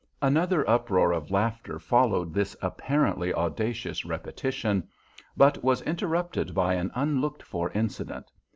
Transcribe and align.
Another 0.23 0.67
uproar 0.67 1.11
of 1.11 1.29
laughter 1.29 1.77
followed 1.77 2.33
this 2.33 2.57
apparently 2.59 3.31
audacious 3.35 4.03
repetition, 4.03 4.87
but 5.37 5.63
was 5.63 5.83
interrupted 5.83 6.55
by 6.55 6.73
an 6.73 6.89
unlooked 6.95 7.43
for 7.43 7.69
incident. 7.73 8.31